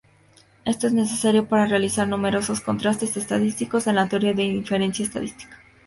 [0.65, 5.55] Esto es necesario para realizar numerosos contrastes estadísticos en la teoría de inferencia estadística.